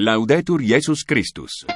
[0.00, 1.66] Laudetur Jesus Christus.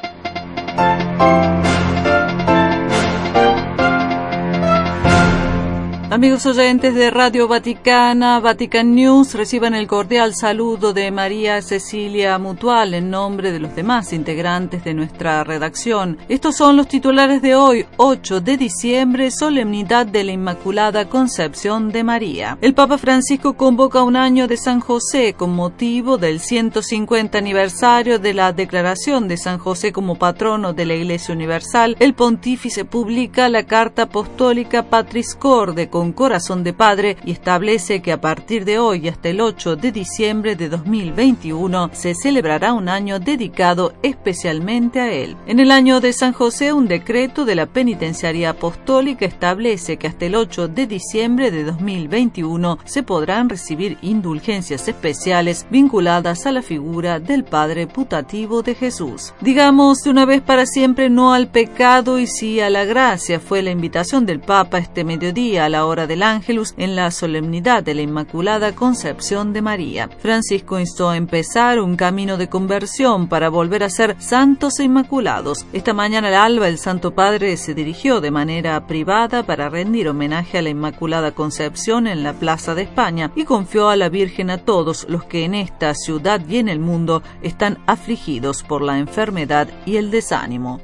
[6.13, 12.93] Amigos oyentes de Radio Vaticana, Vatican News, reciban el cordial saludo de María Cecilia Mutual
[12.93, 16.19] en nombre de los demás integrantes de nuestra redacción.
[16.29, 22.05] Estos son los titulares de hoy, 8 de diciembre, solemnidad de la Inmaculada Concepción de
[22.05, 22.59] María.
[22.61, 28.35] El Papa Francisco convoca un año de San José con motivo del 150 aniversario de
[28.35, 31.97] la declaración de San José como patrono de la Iglesia Universal.
[32.01, 38.11] El pontífice publica la carta apostólica Patris Corde con corazón de padre y establece que
[38.11, 43.21] a partir de hoy hasta el 8 de diciembre de 2021 se celebrará un año
[43.21, 45.37] dedicado especialmente a él.
[45.47, 50.27] En el año de San José, un decreto de la Penitenciaría Apostólica establece que hasta
[50.27, 57.21] el 8 de diciembre de 2021 se podrán recibir indulgencias especiales vinculadas a la figura
[57.21, 59.35] del Padre putativo de Jesús.
[59.41, 63.63] Digamos de una vez para siempre no al pecado y sí a la gracia fue
[63.63, 67.95] la invitación del Papa este mediodía a la hora del Ángelus en la solemnidad de
[67.95, 70.09] la Inmaculada Concepción de María.
[70.19, 75.67] Francisco instó a empezar un camino de conversión para volver a ser santos e inmaculados.
[75.75, 80.59] Esta mañana al alba el Santo Padre se dirigió de manera privada para rendir homenaje
[80.59, 84.59] a la Inmaculada Concepción en la Plaza de España y confió a la Virgen a
[84.59, 89.69] todos los que en esta ciudad y en el mundo están afligidos por la enfermedad
[89.85, 90.81] y el desánimo.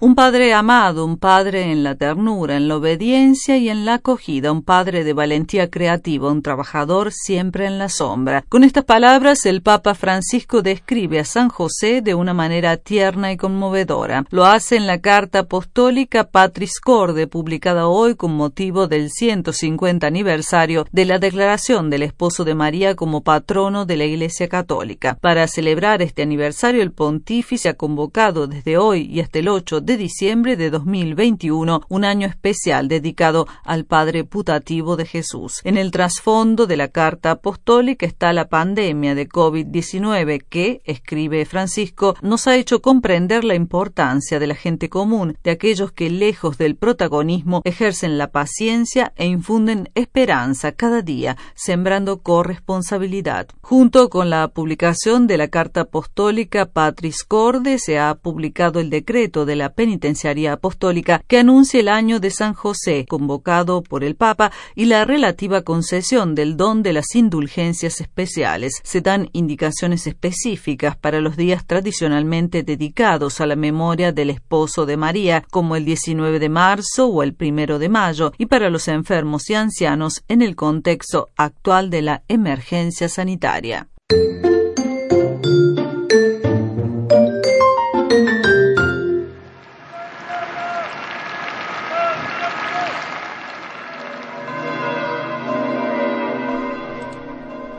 [0.00, 4.52] Un padre amado, un padre en la ternura, en la obediencia y en la acogida,
[4.52, 8.44] un padre de valentía creativa, un trabajador siempre en la sombra.
[8.48, 13.36] Con estas palabras, el Papa Francisco describe a San José de una manera tierna y
[13.36, 14.24] conmovedora.
[14.30, 20.86] Lo hace en la carta apostólica Patris Corde, publicada hoy con motivo del 150 aniversario
[20.92, 25.18] de la declaración del esposo de María como patrono de la Iglesia Católica.
[25.20, 29.96] Para celebrar este aniversario, el pontífice ha convocado desde hoy y hasta el 8 de
[29.96, 35.62] diciembre de 2021, un año especial dedicado al Padre putativo de Jesús.
[35.64, 42.16] En el trasfondo de la carta apostólica está la pandemia de COVID-19 que, escribe Francisco,
[42.20, 46.76] nos ha hecho comprender la importancia de la gente común, de aquellos que lejos del
[46.76, 53.48] protagonismo ejercen la paciencia e infunden esperanza cada día, sembrando corresponsabilidad.
[53.62, 59.46] Junto con la publicación de la carta apostólica Patris Corde se ha publicado el decreto
[59.46, 64.50] de la penitenciaria apostólica que anuncia el año de San José, convocado por el Papa,
[64.74, 68.72] y la relativa concesión del don de las indulgencias especiales.
[68.82, 74.96] Se dan indicaciones específicas para los días tradicionalmente dedicados a la memoria del esposo de
[74.96, 79.48] María, como el 19 de marzo o el 1 de mayo, y para los enfermos
[79.48, 83.86] y ancianos en el contexto actual de la emergencia sanitaria.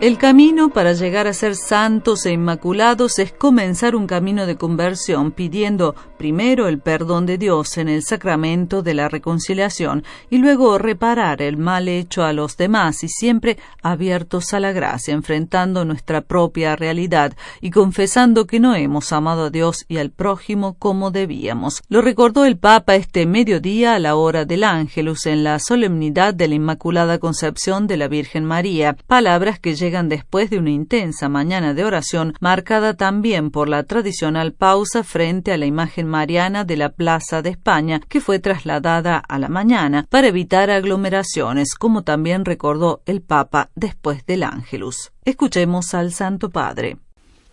[0.02, 5.34] El camino para llegar a ser santos e inmaculados es comenzar un camino de conversión
[5.34, 11.42] pidiendo primero el perdón de Dios en el sacramento de la reconciliación y luego reparar
[11.42, 16.78] el mal hecho a los demás y siempre abiertos a la gracia, enfrentando nuestra propia
[16.78, 21.82] realidad y confesando que no hemos amado a Dios y al prójimo como debíamos.
[21.90, 26.48] Lo recordó el Papa este mediodía a la hora del Ángelus en la solemnidad de
[26.48, 31.74] la Inmaculada Concepción de la Virgen María, palabras que llegan después de una intensa mañana
[31.74, 36.90] de oración marcada también por la tradicional pausa frente a la imagen mariana de la
[36.90, 43.02] Plaza de España que fue trasladada a la mañana para evitar aglomeraciones, como también recordó
[43.06, 45.12] el Papa después del Ángelus.
[45.26, 46.98] Escuchemos al Santo Padre.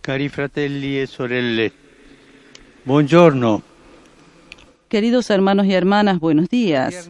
[0.01, 1.73] Cari fratelli e sorelle,
[2.85, 3.63] buongiorno.
[4.87, 7.09] Queridos hermanos y hermanas, buenos días.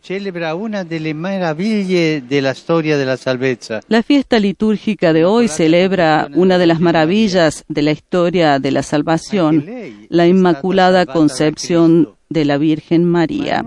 [0.00, 3.80] Celebra una delle meraviglie della storia della salvezza.
[3.88, 8.82] La fiesta litúrgica de hoy celebra una de las maravillas de la historia de la
[8.82, 9.64] salvación,
[10.08, 13.64] la Inmaculada Concepción de la Virgen María.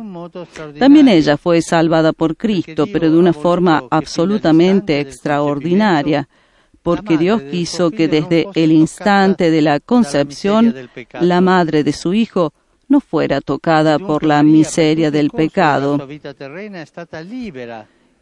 [0.79, 6.27] También ella fue salvada por Cristo, pero de una forma absolutamente extraordinaria
[6.83, 10.75] porque Dios quiso que desde el instante de la concepción
[11.19, 12.53] la madre de su Hijo
[12.93, 16.07] no fuera tocada por la miseria del pecado.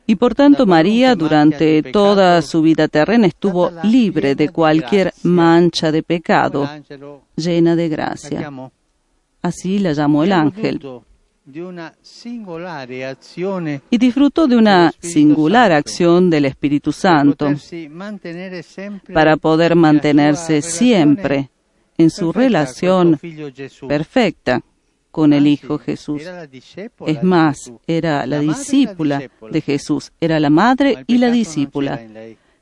[0.07, 6.03] Y por tanto María durante toda su vida terrena estuvo libre de cualquier mancha de
[6.03, 6.69] pecado,
[7.35, 8.50] llena de gracia.
[9.41, 10.79] Así la llamó el ángel.
[13.89, 17.53] y disfrutó de una singular acción del Espíritu Santo
[19.13, 21.50] para poder mantenerse siempre
[21.97, 23.19] en su relación
[23.88, 24.61] perfecta
[25.11, 26.23] con el Anzi, Hijo Jesús.
[27.05, 32.01] Es más, era la discípula de Jesús, era la Ma madre y la discípula,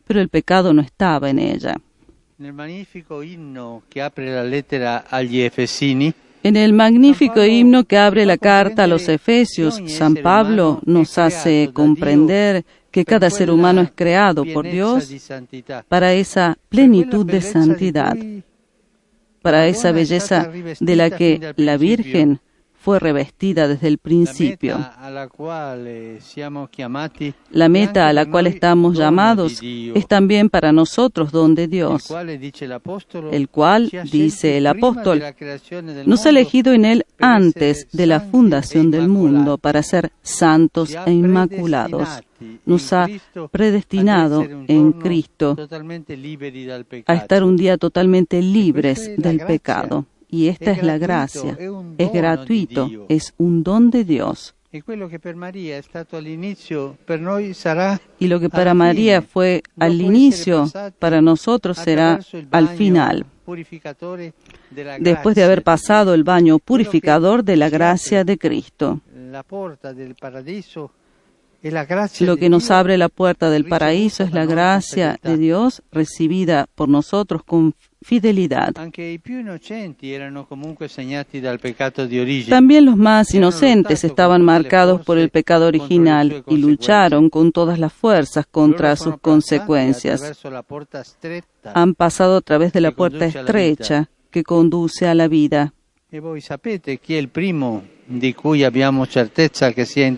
[0.05, 1.75] pero el pecado no estaba en ella.
[6.41, 11.69] En el magnífico himno que abre la carta a los Efesios, San Pablo nos hace
[11.73, 15.13] comprender que cada ser humano es creado por Dios
[15.87, 18.15] para esa plenitud de santidad,
[19.41, 21.77] para esa belleza de la que la.
[21.79, 22.39] Virgen
[22.79, 24.77] fue revestida desde el principio.
[26.71, 31.69] chiamati La meta a la cual estamos llamados es también para nosotros don de il
[31.69, 32.09] Dios,
[33.31, 35.21] el cual, ha dice el apóstol,
[36.05, 41.11] nos ha elegido en Él antes de la fundación del mundo para ser santos e
[41.11, 42.07] inmaculados.
[42.65, 43.07] Nos ha
[43.51, 45.57] predestinado en Cristo
[47.05, 50.05] a estar un día totalmente libres del pecado.
[50.29, 51.57] Y esta Es la gracia.
[51.97, 54.55] es gratuito, es un don de Dios.
[54.71, 54.83] Y
[58.27, 62.19] lo que para María fue al inicio, para nosotros será
[62.51, 63.25] al final.
[64.99, 69.01] después de haber pasado el baño purificador de la ci gracia de Cristo.
[72.21, 76.87] Lo que nos abre la puerta del paraíso es la gracia de Dios recibida por
[76.87, 78.73] nosotros con fidelidad.
[82.49, 87.91] También los más inocentes estaban marcados por el pecado original y lucharon con todas las
[87.91, 90.41] fuerzas contra sus consecuencias.
[91.73, 95.15] Han pasado a través de la que puerta conduce a la estrecha que conduce a
[95.15, 95.73] la vida.
[96.11, 96.21] E
[98.09, 98.33] ¿Y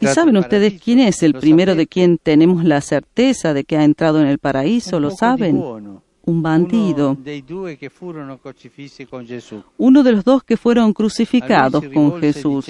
[0.07, 4.21] saben ustedes quién es el primero de quien tenemos la certeza de que ha entrado
[4.21, 4.99] en el paraíso?
[4.99, 5.61] ¿Lo saben?
[6.23, 7.17] Un bandido.
[9.77, 12.65] Uno de los dos que fueron crucificados con Jesús.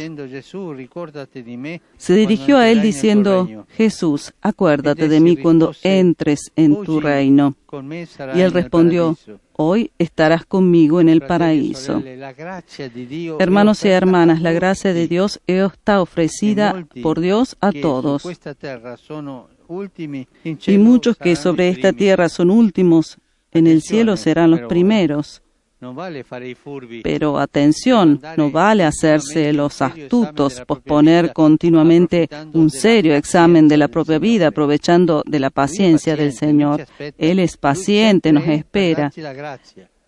[1.97, 3.65] Se dirigió a él diciendo.
[3.69, 7.55] Jesús, acuérdate de mí cuando rispose, entres en tu "Oggi reino.
[8.35, 9.39] Y él respondió, paradiso".
[9.53, 12.01] hoy estarás conmigo en el paraíso.
[13.39, 18.23] Hermanos y hermanas, la gracia de Dios está ofrecida por Dios a todos.
[20.67, 23.17] Y muchos que sobre esta tierra son últimos,
[23.51, 25.41] en el cielo serán los primeros.
[27.03, 34.19] Pero atención, no vale hacerse los astutos, posponer continuamente un serio examen de la propia
[34.19, 36.85] vida, aprovechando de la paciencia del Señor.
[37.17, 39.11] Él es paciente, nos espera.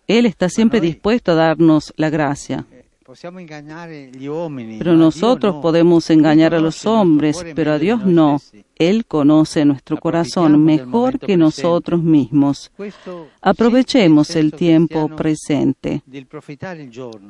[0.06, 2.66] Él está siempre dispuesto a darnos la gracia.
[4.28, 5.60] Uomini, Pero nosotros no.
[5.60, 8.40] podemos engañar a los hombres, pero a Dios no.
[8.78, 12.70] Él conoce nuestro corazón mejor que nosotros mismos.
[13.40, 16.02] Aprovechemos el tiempo presente.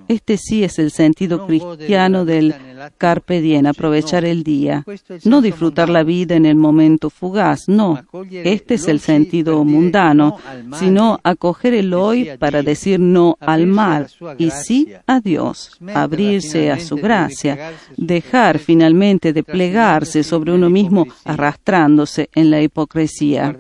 [0.09, 2.55] Este sí es el sentido cristiano del
[2.99, 4.85] carpe diem, aprovechar el día.
[5.25, 8.01] No disfrutar la vida en el momento fugaz, no.
[8.31, 10.39] Este es el sentido mundano,
[10.79, 14.09] sino acoger el hoy para decir no al mal
[14.39, 21.07] y sí a Dios, abrirse a su gracia, dejar finalmente de plegarse sobre uno mismo
[21.35, 23.55] arrastrándose en la hipocresía.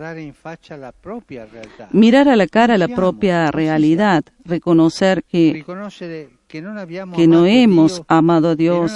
[1.92, 5.64] Mirar a la cara la propia realidad, reconocer que,
[6.54, 8.92] Que no hemos amado a Dios,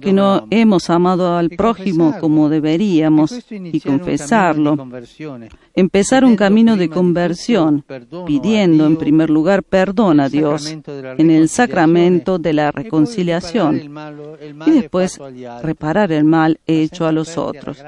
[0.00, 4.76] que no hemos amado al prójimo como deberíamos y confesarlo.
[5.74, 7.84] Empezar un camino de conversión,
[8.24, 10.76] pidiendo en primer lugar perdón a Dios
[11.18, 13.90] en el sacramento de la reconciliación
[14.66, 15.18] y después
[15.62, 17.82] reparar el mal ma hecho a los otros.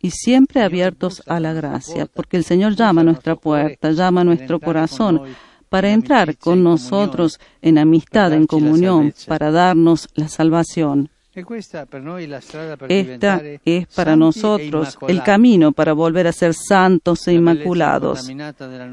[0.00, 4.24] Y siempre abiertos a la gracia, porque el Señor llama a nuestra puerta, llama a
[4.24, 5.22] nuestro corazón
[5.68, 11.10] para entrar con nosotros en amistad, en comunión, para darnos la salvación.
[11.34, 11.84] Esta
[12.86, 18.30] diventare es para e nosotros el camino para volver a ser santos e inmaculados.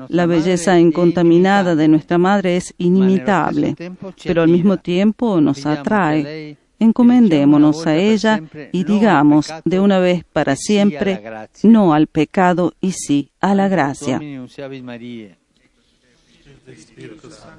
[0.09, 3.75] La belleza incontaminada de nuestra madre es inimitable,
[4.23, 6.57] pero al mismo tiempo nos atrae.
[6.79, 11.21] Encomendémonos a ella y digamos de una vez para siempre
[11.61, 14.19] no al pecado y sí a la gracia.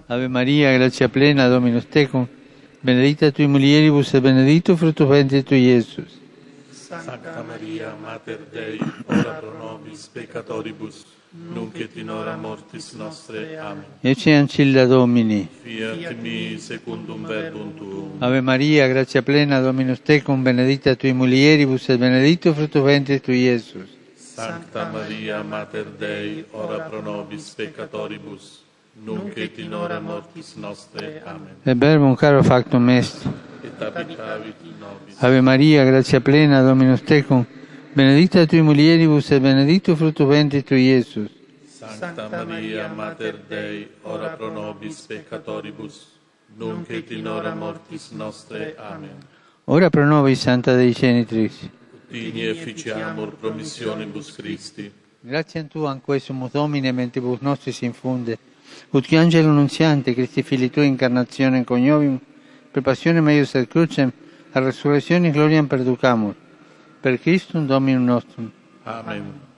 [0.06, 2.26] Ave Maria, grazia plena, Dominus tecum,
[2.80, 6.20] benedicta tui mulieribus e benedictus fructus ventris tui, Iesus.
[6.70, 11.04] Sancta Maria, Mater Dei, ora pro nobis peccatoribus,
[11.52, 13.58] nunc et in hora mortis nostre.
[13.58, 13.84] Amen.
[14.02, 15.48] Ecce ancilla Domini.
[15.62, 18.10] Fiat mi secundum verbum tuum.
[18.18, 23.88] Ave Maria, grazia plena, Dominus tecum, benedicta tui mulieribus, et benedictus fructus ventris tui, Iesus.
[24.14, 28.62] Sancta Maria, Mater Dei, ora pro nobis peccatoribus,
[29.04, 31.22] nunc et in hora mortis nostre.
[31.24, 31.56] Amen.
[31.64, 33.24] Et verbum caro factum est.
[33.64, 35.22] Et habitavit in nobis.
[35.22, 37.44] Ave Maria, grazia plena, Dominus tecum,
[37.94, 41.30] benedicta tui mulieribus, et benedictus fructus ventris tui, Iesus.
[41.78, 46.08] Sancta Maria, Mater Dei, ora pro nobis peccatoribus,
[46.56, 48.74] nunc et in hora mortis nostre.
[48.78, 49.16] Amen.
[49.64, 51.70] Ora pro nobis, Santa Dei Genitrix.
[52.08, 54.92] Utini efficiamur promissionibus Christi.
[55.20, 58.38] Grazie tu anque sumus Domine, mentibus nostris infunde,
[58.90, 62.18] ut angelo nunziante, Christi fili tui incarnazione coniovium,
[62.70, 64.12] per passione meius et crucem,
[64.52, 66.34] a resurrezione gloriam perducamur.
[67.00, 68.50] Per Christum Dominum nostrum.
[68.84, 69.50] Amen.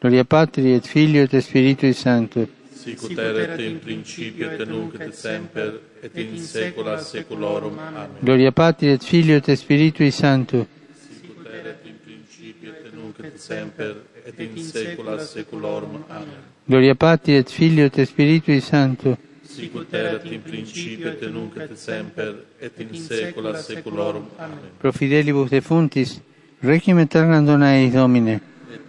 [0.00, 2.46] Gloria Patri et Filio et Spiritui Sancto.
[2.72, 7.78] Sic ut erat in principio et nunc et semper et in saecula saeculorum.
[7.78, 8.10] Amen.
[8.20, 10.66] Gloria Patri et Filio et Spiritui Sancto.
[10.94, 13.96] Sic ut erat in principio et nunc et semper
[14.28, 16.04] et in saecula saeculorum.
[16.08, 16.42] Amen.
[16.68, 19.16] Gloria Patri et Filio et Spiritui Sancto.
[19.42, 24.28] Sic ut erat in principio et nunc et semper et in saecula saeculorum.
[24.38, 24.74] Amen.
[24.78, 26.20] Pro fidelibus defuntis,
[26.62, 28.40] requiem aeternam dona eis Domine.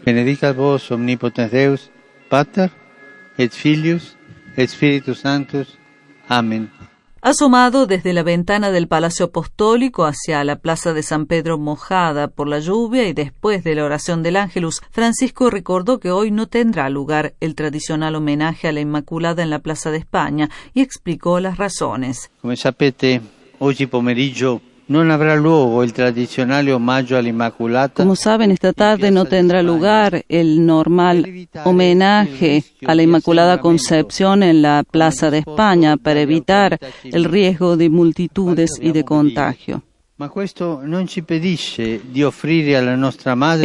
[0.03, 1.89] Benedicat vos omnipotens Deus,
[2.29, 2.69] Pater
[3.38, 4.15] et Filius
[4.58, 5.77] et Spiritus Sanctus.
[6.27, 6.69] Amen.
[7.22, 12.48] Asomado desde la ventana del Palacio Apostólico hacia la Plaza de San Pedro mojada por
[12.48, 16.90] la lluvia y después de la oración del Ángelus, Francisco recordó que hoy no tendrá
[16.90, 21.58] lugar el tradicional homenaje a la Inmaculada en la Plaza de España y explicó las
[21.58, 22.32] razones.
[22.42, 23.20] Come sapete,
[23.60, 24.62] oggi pomeriggio
[27.93, 34.63] Como saben, esta tarde no tendrá lugar el normal homenaje a la Inmaculada Concepción en
[34.63, 39.84] la Plaza de España para evitar el riesgo de multitudes y de contagio.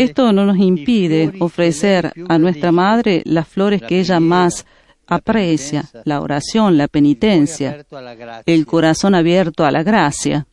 [0.03, 4.67] Esto no nos impide ofrecer a nuestra Madre las flores que ella más
[5.07, 7.85] aprecia, la oración, la penitencia,
[8.45, 10.47] el corazón abierto a la gracia.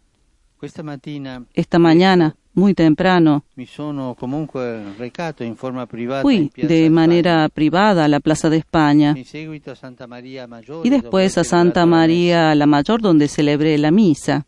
[1.53, 3.43] Esta mañana, muy temprano,
[6.21, 9.15] fui de manera privada a la Plaza de España.
[10.83, 14.45] Y después a Santa María la Mayor donde celebré la misa.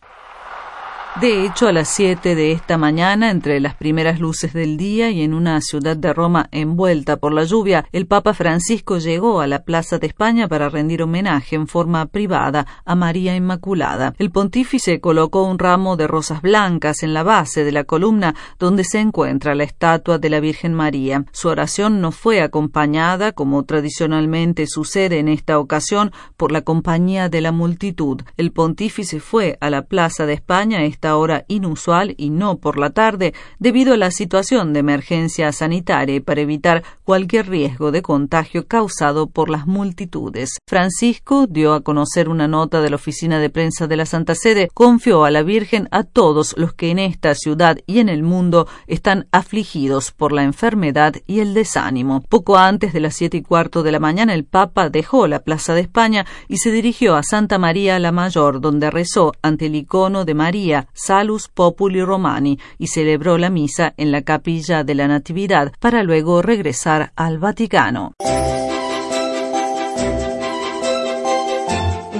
[1.22, 5.22] De hecho, a las 7 de esta mañana, entre las primeras luces del día y
[5.22, 9.63] en una ciudad de Roma envuelta por la lluvia, el Papa Francisco llegó a la
[9.63, 14.15] Plaza de España para rendir homenaje en forma privada a María Inmaculada.
[14.17, 18.84] El pontífice colocó un ramo de rosas blancas en la base de la columna donde
[18.84, 21.25] se encuentra la estatua de la Virgen María.
[21.32, 27.41] Su oración no fue acompañada, como tradicionalmente sucede en esta ocasión, por la compañía de
[27.41, 28.22] la multitud.
[28.36, 33.33] El pontífice fue a la Plaza de España hora inusual y no por la tarde,
[33.60, 39.50] debido a la situación de emergencia sanitaria para evitar cualquier riesgo de contagio causado por
[39.50, 40.51] las multitudes.
[40.67, 44.69] Francisco dio a conocer una nota de la oficina de prensa de la Santa Sede,
[44.74, 48.67] confió a la Virgen a todos los que en esta ciudad y en el mundo
[48.88, 52.22] están afligidos por la enfermedad y el desánimo.
[52.29, 55.74] Poco antes de las siete y cuarto de la mañana, el Papa dejó la Plaza
[55.74, 60.25] de España y se dirigió a Santa María la Mayor, donde rezó ante el icono
[60.25, 65.71] de María, Salus Populi Romani, y celebró la misa en la capilla de la Natividad
[65.79, 68.13] para luego regresar al Vaticano.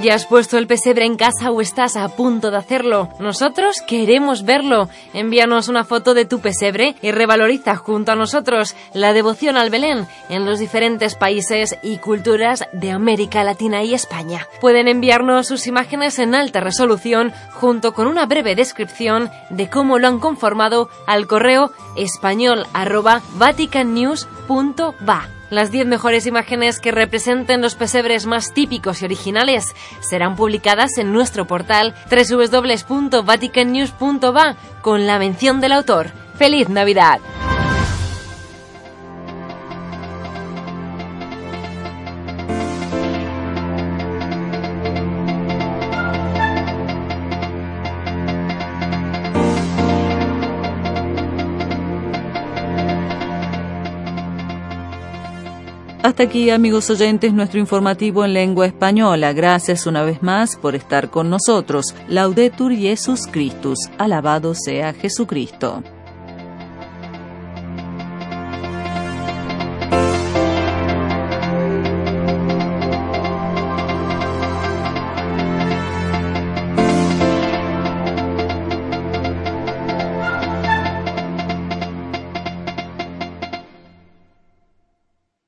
[0.04, 3.08] ¿Ya has puesto el pesebre en casa o estás a punto de hacerlo?
[3.20, 4.90] Nosotros queremos verlo.
[5.14, 10.06] Envíanos una foto de tu pesebre y revaloriza junto a nosotros la devoción al Belén
[10.28, 14.46] en los diferentes países y culturas de América Latina y España.
[14.60, 20.08] Pueden enviarnos sus imágenes en alta resolución junto con una breve descripción de cómo lo
[20.08, 22.66] han conformado al correo español.
[25.50, 31.12] Las 10 mejores imágenes que representen los pesebres más típicos y originales serán publicadas en
[31.12, 36.10] nuestro portal www.vaticannews.va con la mención del autor.
[36.36, 37.20] ¡Feliz Navidad!
[56.14, 59.32] Hasta aquí, amigos oyentes, nuestro informativo en lengua española.
[59.32, 61.92] Gracias una vez más por estar con nosotros.
[62.06, 63.90] Laudetur Jesus Christus.
[63.98, 65.82] Alabado sea Jesucristo.